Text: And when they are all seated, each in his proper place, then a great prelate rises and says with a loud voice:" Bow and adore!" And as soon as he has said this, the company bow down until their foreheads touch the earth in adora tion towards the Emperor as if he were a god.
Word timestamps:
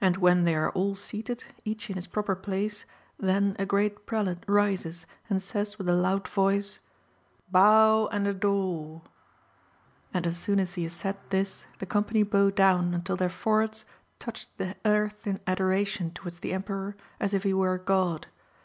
And 0.00 0.16
when 0.16 0.42
they 0.42 0.56
are 0.56 0.70
all 0.70 0.96
seated, 0.96 1.44
each 1.64 1.88
in 1.88 1.94
his 1.94 2.08
proper 2.08 2.34
place, 2.34 2.84
then 3.20 3.54
a 3.56 3.64
great 3.64 4.04
prelate 4.04 4.42
rises 4.48 5.06
and 5.30 5.40
says 5.40 5.78
with 5.78 5.88
a 5.88 5.94
loud 5.94 6.26
voice:" 6.26 6.80
Bow 7.52 8.08
and 8.08 8.26
adore!" 8.26 9.02
And 10.12 10.26
as 10.26 10.38
soon 10.38 10.58
as 10.58 10.74
he 10.74 10.82
has 10.82 10.92
said 10.94 11.18
this, 11.30 11.66
the 11.78 11.86
company 11.86 12.24
bow 12.24 12.50
down 12.50 12.94
until 12.94 13.16
their 13.16 13.28
foreheads 13.30 13.84
touch 14.18 14.48
the 14.56 14.74
earth 14.84 15.24
in 15.24 15.38
adora 15.46 15.86
tion 15.86 16.10
towards 16.10 16.40
the 16.40 16.52
Emperor 16.52 16.96
as 17.20 17.32
if 17.32 17.44
he 17.44 17.54
were 17.54 17.74
a 17.74 17.78
god. 17.78 18.26